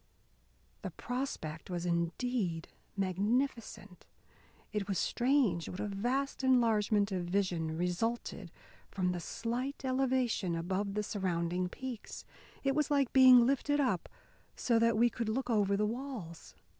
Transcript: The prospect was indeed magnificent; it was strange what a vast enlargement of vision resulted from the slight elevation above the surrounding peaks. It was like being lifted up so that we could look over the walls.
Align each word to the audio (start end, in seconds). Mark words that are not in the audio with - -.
The 0.81 0.89
prospect 0.89 1.69
was 1.69 1.85
indeed 1.85 2.67
magnificent; 2.97 4.07
it 4.73 4.87
was 4.87 4.97
strange 4.97 5.69
what 5.69 5.79
a 5.79 5.85
vast 5.85 6.43
enlargement 6.43 7.11
of 7.11 7.25
vision 7.25 7.77
resulted 7.77 8.49
from 8.89 9.11
the 9.11 9.19
slight 9.19 9.85
elevation 9.85 10.55
above 10.55 10.95
the 10.95 11.03
surrounding 11.03 11.69
peaks. 11.69 12.25
It 12.63 12.73
was 12.73 12.89
like 12.89 13.13
being 13.13 13.45
lifted 13.45 13.79
up 13.79 14.09
so 14.55 14.79
that 14.79 14.97
we 14.97 15.11
could 15.11 15.29
look 15.29 15.51
over 15.51 15.77
the 15.77 15.85
walls. 15.85 16.55